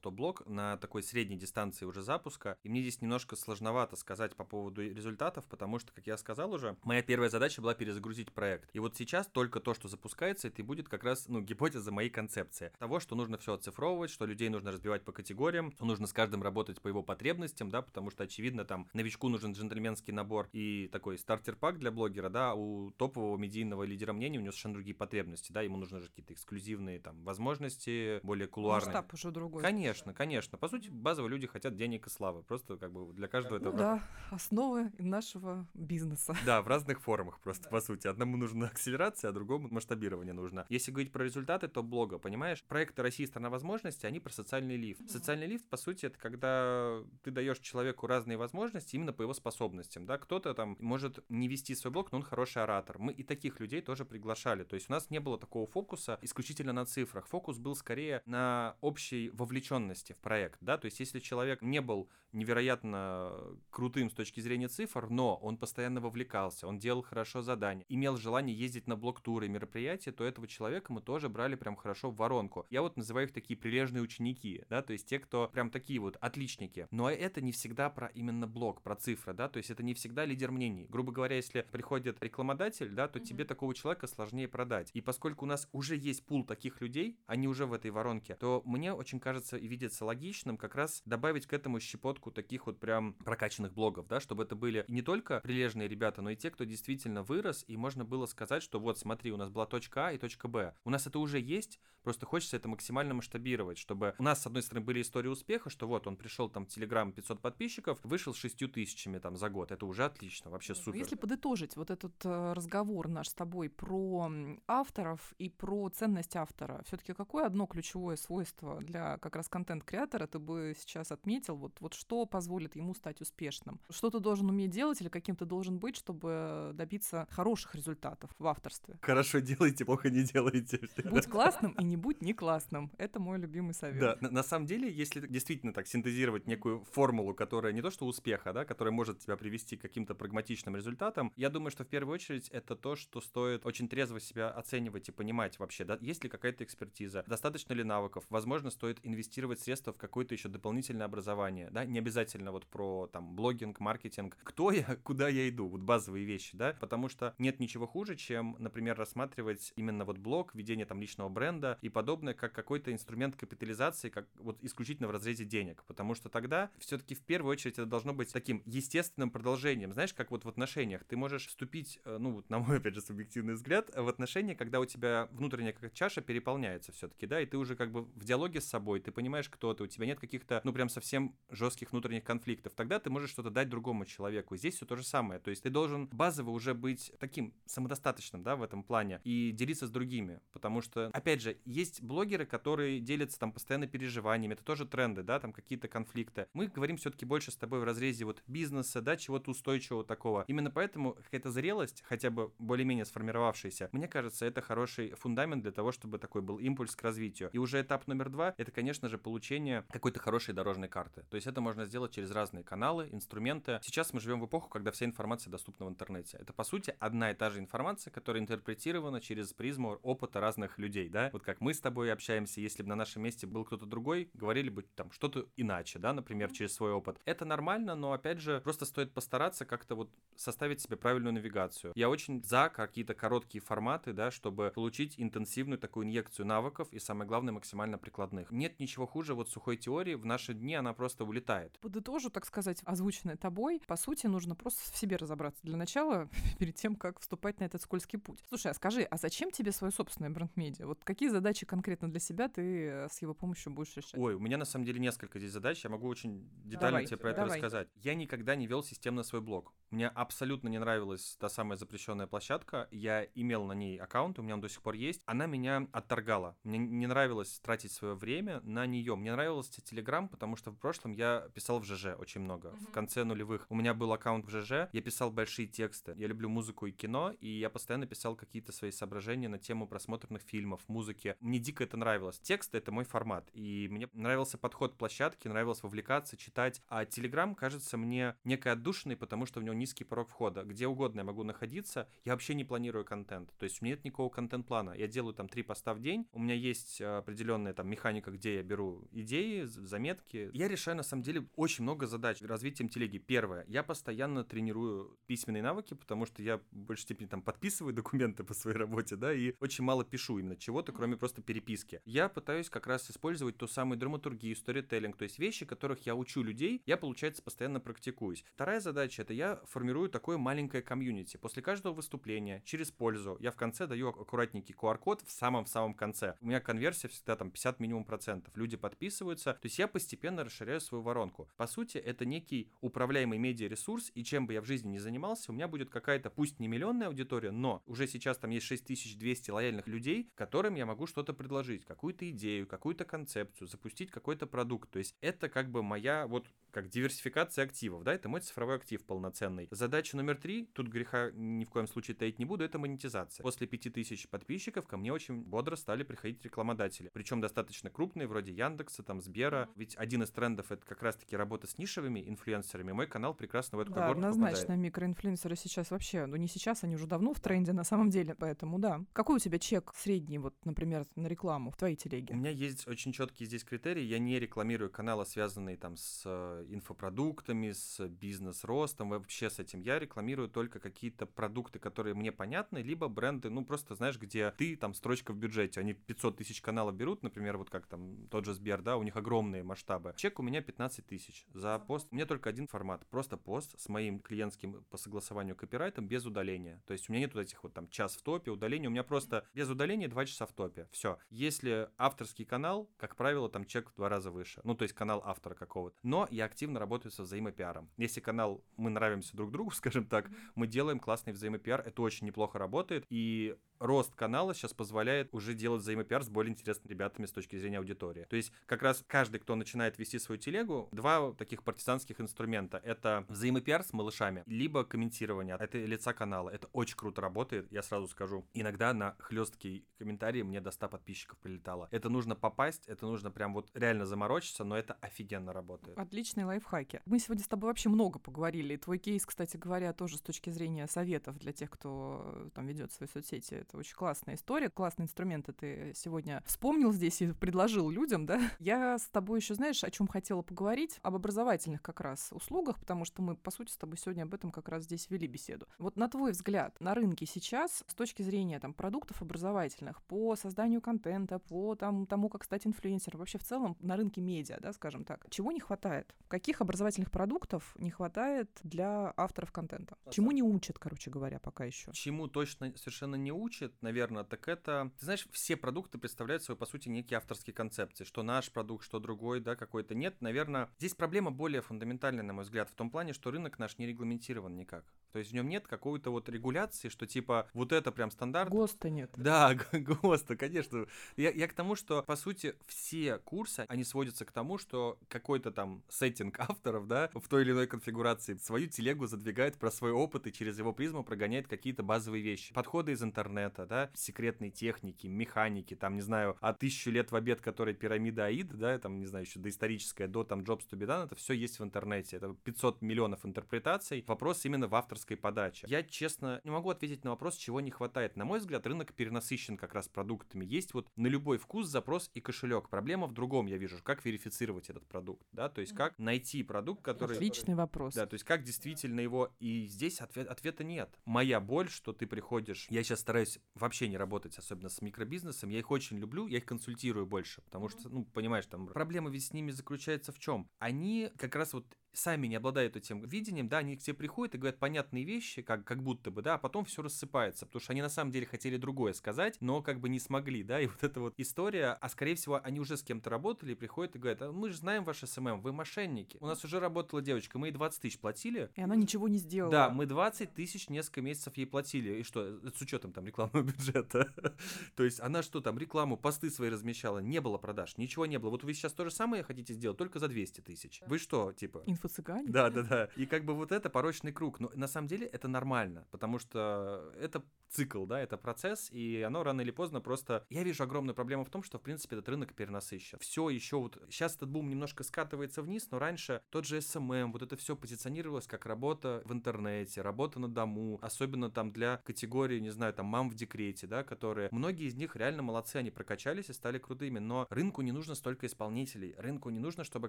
[0.00, 4.82] топ-блог на такой средней дистанции уже запуска, и мне здесь немножко сложновато сказать по поводу
[4.82, 8.68] результатов, потому что, как я сказал уже, моя первая задача была перезагрузить проект.
[8.74, 12.10] И вот сейчас только то, что запускается, это и будет как раз, ну, гипотеза моей
[12.10, 12.72] концепции.
[12.78, 16.80] Того, что нужно все оцифровывать, что людей нужно разбивать по категориям, нужно с каждым работать
[16.80, 21.78] по его потребностям, да, потому что, очевидно, там новичку нужен джентльменский набор и такой стартер-пак
[21.78, 25.76] для блогера, да, у топового медийного лидера мнений у него совершенно другие потребности, да, ему
[25.76, 28.86] нужны же какие-то эксклюзивные там возможности, более кулуарные.
[28.86, 29.62] Масштаб уже другой.
[29.62, 30.58] Конечно, конечно.
[30.58, 32.42] По сути, базово люди хотят денег и славы.
[32.42, 33.76] Просто как бы для каждого ну, это...
[33.76, 36.36] Да, основа нашего бизнеса.
[36.46, 38.06] Да, в разных формах просто, по сути.
[38.06, 40.66] Одному нужна акселерация, а другому масштабирование нужно.
[40.68, 45.10] Если говорить про результаты топ-блога, понимаешь, проекты России страна возможностей, они про социальный лифт.
[45.10, 50.06] Социальный лифт, по сути, это когда ты даешь человеку разные возможности именно по его способностям,
[50.06, 52.98] да, кто-то там может не вести свой блог, но он хороший оратор.
[53.02, 54.64] Мы и таких людей тоже приглашали.
[54.64, 57.26] То есть у нас не было такого фокуса исключительно на цифрах.
[57.26, 62.08] Фокус был скорее на общей вовлеченности в проект, да, то есть если человек не был
[62.32, 63.32] невероятно
[63.70, 68.56] крутым с точки зрения цифр, но он постоянно вовлекался, он делал хорошо задания, имел желание
[68.56, 72.66] ездить на блок-туры, мероприятия, то этого человека мы тоже брали прям хорошо в воронку.
[72.70, 76.16] Я вот называю их такие прилежные ученики, да, то есть те, кто прям такие вот
[76.20, 76.86] отличники.
[76.90, 80.24] Но это не всегда про именно блог, про цифры, да, то есть это не всегда
[80.24, 80.86] лидер мнений.
[80.88, 83.24] Грубо говоря, если приходит рекламодатель, да, то mm-hmm.
[83.24, 84.90] тебе такого человека сложнее продать.
[84.94, 88.62] И поскольку у нас уже есть пул таких людей, они уже в этой воронке, то
[88.64, 93.14] мне очень кажется и видится логичным как раз добавить к этому щепотку таких вот прям
[93.24, 97.22] прокачанных блогов, да, чтобы это были не только прилежные ребята, но и те, кто действительно
[97.22, 100.48] вырос, и можно было сказать, что вот смотри, у нас была точка А и точка
[100.48, 100.74] Б.
[100.84, 104.62] У нас это уже есть, просто хочется это максимально масштабировать, чтобы у нас, с одной
[104.62, 108.72] стороны, были истории успеха, что вот он пришел там Телеграм 500 подписчиков, вышел с 6
[108.72, 109.72] тысячами там за год.
[109.72, 110.98] Это уже отлично, вообще супер.
[110.98, 114.30] Если подытожить вот этот э, разговор наш с тобой про
[114.66, 120.38] авторов и про ценность автора, все-таки какое одно ключевое свойство для как раз контент-креатора ты
[120.38, 121.56] бы сейчас отметил?
[121.56, 123.80] Вот, вот что позволит ему стать успешным?
[123.90, 128.46] Что ты должен уметь делать или каким ты должен быть, чтобы добиться хороших результатов в
[128.46, 128.98] авторстве?
[129.02, 130.80] Хорошо делайте, плохо не делайте.
[131.04, 132.90] Будь классным и не будь не классным.
[132.98, 134.00] Это мой любимый совет.
[134.00, 138.06] Да, на, на самом деле, если действительно так синтезировать некую формулу, которая не то что
[138.06, 142.14] успеха, да, которая может тебя привести к каким-то прагматичным результатам, я думаю, что в первую
[142.14, 146.30] очередь это то, что стоит очень трезво себя оценивать и понимать вообще, да, есть ли
[146.30, 151.84] какая-то экспертиза, достаточно ли навыков, возможно, стоит инвестировать средства в какое-то еще дополнительное образование, да,
[151.84, 156.56] не обязательно вот про там блогинг, маркетинг, кто я, куда я иду, вот базовые вещи,
[156.56, 161.28] да, потому что нет ничего хуже, чем, например, рассматривать именно вот блог, ведение там личного
[161.28, 166.28] бренда и подобное, как какой-то инструмент капитализации, как вот исключительно в разрезе денег, потому что
[166.28, 170.48] тогда все-таки в первую очередь это должно быть таким естественным продолжением, знаешь, как вот в
[170.48, 174.54] отношениях, ты можешь вступить, э, ну вот на мой, опять же, субъективный взгляд, в отношения,
[174.54, 178.24] когда у тебя внутренняя как чаша переполняется все-таки, да, и ты уже как бы в
[178.24, 181.92] диалоге с собой, ты понимаешь, кто ты, у тебя нет каких-то, ну прям совсем жестких
[181.92, 184.56] внутренних конфликтов, тогда ты можешь что-то дать другому человеку.
[184.56, 185.40] Здесь все то же самое.
[185.40, 189.86] То есть ты должен базово уже быть таким самодостаточным, да, в этом плане и делиться
[189.86, 190.40] с другими.
[190.52, 194.54] Потому что, опять же, есть блогеры, которые делятся там постоянно переживаниями.
[194.54, 196.46] Это тоже тренды, да, там какие-то конфликты.
[196.52, 200.44] Мы говорим все-таки больше с тобой в разрезе вот бизнеса, да, чего-то устойчивого такого.
[200.48, 205.92] Именно поэтому какая-то зрелость, хотя бы более-менее сформировавшаяся, мне кажется, это хороший фундамент для того,
[205.92, 207.50] чтобы такой был импульс к развитию.
[207.52, 211.24] И уже этап номер два— это, конечно же, получение какой-то хорошей дорожной карты.
[211.30, 213.80] То есть это можно сделать через разные каналы, инструменты.
[213.82, 216.38] Сейчас мы живем в эпоху, когда вся информация доступна в интернете.
[216.40, 221.08] Это, по сути, одна и та же информация, которая интерпретирована через призму опыта разных людей,
[221.08, 221.30] да?
[221.32, 224.68] Вот как мы с тобой общаемся, если бы на нашем месте был кто-то другой, говорили
[224.68, 227.20] бы там что-то иначе, да, например, через свой опыт.
[227.24, 231.92] Это нормально, но, опять же, просто стоит постараться как-то вот составить себе правильную навигацию.
[231.94, 237.28] Я очень за какие-то короткие форматы, да, чтобы получить интенсивную такую инъекцию навыков и, самое
[237.28, 238.50] главное, максимально прикладных.
[238.50, 241.78] Нет ничего хуже вот сухой теории, в наши дни она просто улетает.
[241.80, 243.80] Подытожу, так сказать, озвученное тобой.
[243.86, 247.82] По сути, нужно просто в себе разобраться для начала, перед тем, как вступать на этот
[247.82, 248.40] скользкий путь.
[248.48, 250.86] Слушай, а скажи, а зачем тебе свое собственное бренд-медиа?
[250.86, 254.14] Вот какие задачи конкретно для себя ты э, с его помощью будешь решать?
[254.18, 257.16] Ой, у меня на самом деле несколько здесь задач, я могу очень детально Давай, тебе
[257.18, 257.56] про это давай.
[257.58, 257.88] рассказать.
[257.96, 259.74] Я никогда не вел системно свой блог.
[259.90, 262.88] Мне абсолютно не нравилась та самая запрещенная площадка.
[262.90, 265.22] Я имел на ней аккаунт, у меня он до сих пор есть.
[265.26, 266.56] Она меня отторгала.
[266.64, 269.14] Мне не нравилось тратить свое время на нее.
[269.16, 272.70] Мне нравился Телеграм, потому что в прошлом я писал в ЖЖ очень много.
[272.70, 272.92] В Мгм.
[272.92, 276.14] конце нулевых у меня был аккаунт в ЖЖ, я писал большие тексты.
[276.16, 280.42] Я люблю музыку и кино, и я постоянно писал какие-то свои соображения на тему просмотренных
[280.42, 281.36] фильмов, музыки.
[281.42, 282.38] Мне дико это нравилось.
[282.38, 286.80] Тексты— это мой формат, и мне нравился подход к площадке, нравилось вовлекаться, читать.
[286.88, 290.62] А Телеграм кажется мне некой отдушиной, потому что у него низкий порог входа.
[290.62, 293.52] Где угодно я могу находиться, я вообще не планирую контент.
[293.58, 294.92] То есть у меня нет никакого контент-плана.
[294.92, 298.56] Я делаю там три поста в день, у меня есть э, определенная там механика, где
[298.56, 300.48] я беру идеи, заметки.
[300.52, 303.18] Я решаю на самом деле очень много задач развитием телеги.
[303.18, 308.44] Первое, я постоянно тренирую письменные навыки, потому что я в большей степени там подписываю документы
[308.44, 312.00] по своей работе, да, и очень мало пишу именно чего-то, кроме просто переписки.
[312.04, 316.42] Я пытаюсь как раз использовать ту самую драматургию, сторителлинг, то есть вещи, которых я учу
[316.42, 318.44] людей, я, получается, постоянно практикуюсь.
[318.52, 321.36] Вторая задача— это я формирую такое маленькое комьюнити.
[321.36, 326.34] После каждого выступления, через пользу, я в конце даю ак- аккуратненький QR-код в самом-самом конце.
[326.40, 328.56] У меня конверсия всегда там 50 минимум процентов.
[328.56, 329.52] Люди подписываются.
[329.52, 331.48] То есть я постепенно расширяю свою воронку.
[331.56, 335.54] По сути, это некий управляемый медиаресурс, и чем бы я в жизни не занимался, у
[335.54, 340.28] меня будет какая-то, пусть не миллионная аудитория, но уже сейчас там есть 6200 лояльных людей,
[340.34, 344.90] которым я могу что-то предложить, какую-то идею, какую-то концепцию, запустить какой-то продукт.
[344.90, 349.04] То есть это как бы моя вот как диверсификация активов, да, это мой цифровой актив
[349.04, 349.68] полноценный.
[349.70, 353.42] Задача номер три, тут греха ни в коем случае таить не буду, это монетизация.
[353.42, 359.02] После 5000 подписчиков ко мне очень бодро стали приходить рекламодатели, причем достаточно крупные, вроде Яндекса,
[359.02, 363.34] там, Сбера, ведь один из трендов это как раз-таки работа с нишевыми инфлюенсерами, мой канал
[363.34, 364.80] прекрасно в эту Да, когорту однозначно, попадает.
[364.80, 368.78] микроинфлюенсеры сейчас вообще, ну не сейчас, они уже давно в тренде на самом деле, поэтому
[368.78, 369.04] да.
[369.12, 372.34] Какой у тебя чек средний, вот, например, на рекламу в твоей У телеге?
[372.34, 374.02] меня есть очень четкие здесь критерии.
[374.02, 379.80] Я не рекламирую каналы, связанные там с э, инфопродуктами, с бизнес-ростом, вообще с этим.
[379.80, 384.76] Я рекламирую только какие-то продукты, которые мне понятны, либо бренды, ну просто знаешь, где ты
[384.76, 385.80] там строчка в бюджете.
[385.80, 389.16] Они 500 тысяч каналов берут, например, вот как там тот же Сбер, да, у них
[389.16, 390.14] огромные масштабы.
[390.16, 392.08] Чек у меня 15 тысяч за пост.
[392.10, 396.82] У меня только один формат, просто пост с моим клиентским по согласованию копирайтом без удаления.
[396.86, 398.88] То есть у меня нет вот этих вот там час в топе, удаления.
[398.88, 400.88] У меня просто без удаления 2 часа в топе.
[400.92, 401.18] Все.
[401.30, 404.60] Если авторский канал, как правило, там чек в два раза выше.
[404.62, 405.96] Ну, то есть канал автора какого-то.
[406.02, 407.90] Но я активно работаю со взаимопиаром.
[407.96, 411.80] Если канал мы нравимся друг другу, скажем так, мы делаем классный взаимопиар.
[411.80, 413.06] Это очень неплохо работает.
[413.08, 417.78] И рост канала сейчас позволяет уже делать взаимопиар с более интересными ребятами с точки зрения
[417.78, 418.26] аудитории.
[418.30, 422.80] То есть как раз каждый, кто начинает вести свою телегу, два таких партизанских инструмента.
[422.84, 425.56] Это взаимопиар с малышами, либо комментирование.
[425.58, 426.48] Это лица канала.
[426.50, 428.46] Это очень круто работает, я сразу скажу.
[428.54, 431.88] Иногда на хлесткие комментарии мне до 100 подписчиков прилетало.
[431.90, 435.98] Это нужно попасть, это нужно прям вот реально заморочиться, но это офигенно работает.
[435.98, 437.00] Отличные лайфхаки.
[437.04, 438.76] Мы сегодня с тобой вообще много поговорили.
[438.76, 442.92] Твой кейс, кстати говоря, тоже с точки зрения советов для тех, кто э, там ведет
[442.92, 443.54] свои соцсети.
[443.54, 444.70] Это очень классная история.
[444.70, 448.40] Классный инструмент ты сегодня вспомнил здесь и предложил людям, да?
[448.58, 450.98] Я с тобой еще, знаешь, о чем хотела поговорить?
[451.02, 454.50] Об образовательных как раз услугах, потому что мы, по сути, с тобой сегодня об этом
[454.50, 455.66] как раз здесь вели беседу.
[455.78, 460.80] Вот на твой взгляд, на рынке сейчас, с точки зрения там продуктов образовательных, по созданию
[460.80, 465.04] контента, по там, тому, как стать инфлюенсером, вообще в целом на рынке медиа, да, скажем
[465.04, 466.14] так, чего не хватает?
[466.28, 469.96] Каких образовательных продуктов не хватает для авторов контента?
[470.10, 471.92] Чему не учат, короче говоря, пока еще?
[471.92, 476.58] Чему точно совершенно не учат, отличит, наверное, так это, ты знаешь, все продукты представляют собой,
[476.58, 480.20] по сути, некие авторские концепции, что наш продукт, что другой, да, какой-то нет.
[480.20, 483.86] Наверное, здесь проблема более фундаментальная, на мой взгляд, в том плане, что рынок наш не
[483.86, 484.84] регламентирован никак.
[485.12, 488.50] То есть в нем нет какой-то вот регуляции, что типа вот это прям стандарт.
[488.50, 489.10] ГОСТа нет.
[489.16, 490.86] Да, ГОСТа, конечно.
[491.16, 495.50] Я, я к тому, что по сути все курсы, они сводятся к тому, что какой-то
[495.50, 500.26] там сеттинг авторов, да, в той или иной конфигурации свою телегу задвигает про свой опыт
[500.26, 502.54] и через его призму прогоняет какие-то базовые вещи.
[502.54, 507.40] Подходы из интернета, да, секретные техники, механики, там, не знаю, от тысячу лет в обед,
[507.40, 511.06] который пирамида Аид, да, там, не знаю, еще доисторическая, до там Jobs to be done,
[511.06, 512.16] это все есть в интернете.
[512.16, 514.04] Это 500 миллионов интерпретаций.
[514.06, 515.66] Вопрос именно в авторской подачи.
[515.68, 518.16] Я, честно, не могу ответить на вопрос, чего не хватает.
[518.16, 520.44] На мой взгляд, рынок перенасыщен как раз продуктами.
[520.44, 522.68] Есть вот на любой вкус запрос и кошелек.
[522.68, 526.82] Проблема в другом, я вижу, как верифицировать этот продукт, да, то есть как найти продукт,
[526.82, 527.16] который...
[527.16, 527.94] Отличный вопрос.
[527.94, 529.32] Да, то есть как действительно его...
[529.40, 530.90] И здесь ответ, ответа нет.
[531.04, 532.66] Моя боль, что ты приходишь...
[532.70, 535.50] Я сейчас стараюсь вообще не работать, особенно с микробизнесом.
[535.50, 539.24] Я их очень люблю, я их консультирую больше, потому что, ну, понимаешь, там проблема ведь
[539.24, 540.48] с ними заключается в чем?
[540.58, 544.38] Они как раз вот сами не обладают этим видением, да, они к тебе приходят и
[544.38, 547.82] говорят понятные вещи, как, как будто бы, да, а потом все рассыпается, потому что они
[547.82, 551.00] на самом деле хотели другое сказать, но как бы не смогли, да, и вот эта
[551.00, 554.50] вот история, а скорее всего они уже с кем-то работали, приходят и говорят, а мы
[554.50, 557.98] же знаем ваш SMM, вы мошенники, у нас уже работала девочка, мы ей 20 тысяч
[557.98, 558.50] платили.
[558.56, 559.52] И она ничего не сделала.
[559.52, 564.12] Да, мы 20 тысяч несколько месяцев ей платили, и что, с учетом там рекламного бюджета,
[564.76, 568.30] то есть она что там, рекламу, посты свои размещала, не было продаж, ничего не было,
[568.30, 571.62] вот вы сейчас то же самое хотите сделать, только за 200 тысяч, вы что, типа?
[571.82, 572.30] Инфо-цыгане.
[572.30, 572.88] Да, да, да.
[572.96, 574.40] И как бы вот это порочный круг.
[574.40, 579.22] Но на самом деле это нормально, потому что это цикл, да, это процесс, и оно
[579.22, 580.24] рано или поздно просто...
[580.30, 582.98] Я вижу огромную проблему в том, что, в принципе, этот рынок перенасыщен.
[582.98, 583.78] Все еще вот...
[583.90, 588.26] Сейчас этот бум немножко скатывается вниз, но раньше тот же SMM, вот это все позиционировалось
[588.26, 593.10] как работа в интернете, работа на дому, особенно там для категории, не знаю, там мам
[593.10, 594.28] в декрете, да, которые...
[594.32, 598.26] Многие из них реально молодцы, они прокачались и стали крутыми, но рынку не нужно столько
[598.26, 599.88] исполнителей, рынку не нужно, чтобы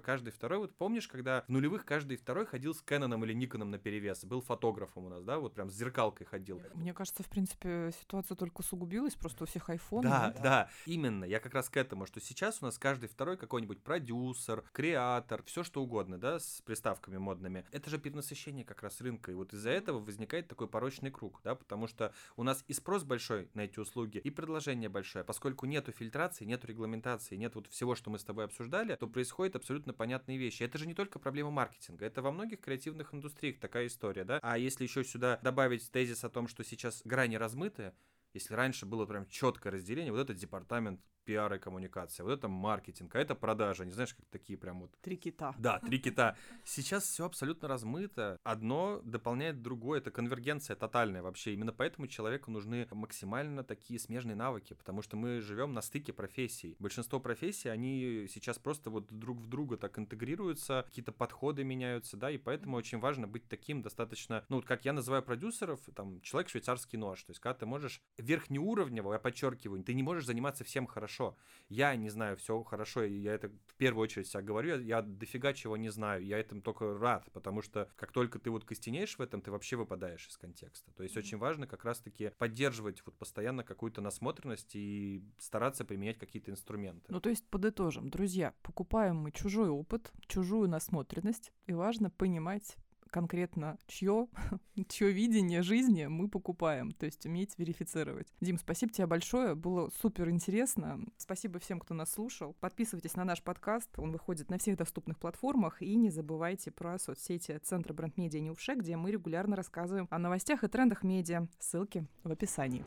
[0.00, 0.58] каждый второй...
[0.58, 4.40] Вот помнишь, когда в нулевых каждый второй ходил с Кэноном или Никоном на перевес, был
[4.40, 6.60] фотографом у нас, да, вот прям с зеркалкой ходил.
[6.74, 10.02] Мне кажется, в принципе, ситуация только усугубилась, просто у всех iPhone.
[10.02, 11.24] Да, да, да, именно.
[11.24, 15.62] Я как раз к этому, что сейчас у нас каждый второй какой-нибудь продюсер, креатор, все
[15.62, 17.64] что угодно, да, с приставками модными.
[17.70, 19.30] Это же перенасыщение как раз рынка.
[19.30, 23.04] И вот из-за этого возникает такой порочный круг, да, потому что у нас и спрос
[23.04, 25.24] большой на эти услуги, и предложение большое.
[25.24, 29.56] Поскольку нету фильтрации, нету регламентации, нет вот всего, что мы с тобой обсуждали, то происходят
[29.56, 30.62] абсолютно понятные вещи.
[30.62, 34.38] Это же не только проблема маркетинга, это во многих креативных индустриях такая история, да.
[34.42, 37.92] А если еще сюда добавить тезис о том, что сейчас грани размыты,
[38.32, 43.14] если раньше было прям четкое разделение, вот этот департамент пиар и коммуникация, вот это маркетинг,
[43.14, 44.92] а это продажа, не знаешь, как такие прям вот...
[45.00, 45.54] Три кита.
[45.58, 46.36] Да, три кита.
[46.64, 52.86] Сейчас все абсолютно размыто, одно дополняет другое, это конвергенция тотальная вообще, именно поэтому человеку нужны
[52.90, 56.76] максимально такие смежные навыки, потому что мы живем на стыке профессий.
[56.78, 62.30] Большинство профессий, они сейчас просто вот друг в друга так интегрируются, какие-то подходы меняются, да,
[62.30, 66.48] и поэтому очень важно быть таким достаточно, ну, вот как я называю продюсеров, там, человек
[66.48, 70.86] швейцарский нож, то есть когда ты можешь верхнеуровнево, я подчеркиваю, ты не можешь заниматься всем
[70.86, 71.36] хорошо, хорошо.
[71.68, 75.02] Я не знаю все хорошо, и я это в первую очередь себя говорю, я, я
[75.02, 79.18] дофига чего не знаю, я этим только рад, потому что как только ты вот костенеешь
[79.18, 80.92] в этом, ты вообще выпадаешь из контекста.
[80.92, 81.20] То есть mm-hmm.
[81.20, 87.06] очень важно как раз-таки поддерживать вот постоянно какую-то насмотренность и стараться применять какие-то инструменты.
[87.08, 92.76] Ну, то есть подытожим, друзья, покупаем мы чужой опыт, чужую насмотренность, и важно понимать
[93.14, 94.26] конкретно чье,
[94.88, 98.26] чье видение жизни мы покупаем, то есть уметь верифицировать.
[98.40, 100.98] Дим, спасибо тебе большое, было супер интересно.
[101.16, 102.56] Спасибо всем, кто нас слушал.
[102.58, 107.56] Подписывайтесь на наш подкаст, он выходит на всех доступных платформах, и не забывайте про соцсети
[107.62, 111.46] Центра бренд-медиа Ньюше, где мы регулярно рассказываем о новостях и трендах медиа.
[111.60, 112.84] Ссылки в описании.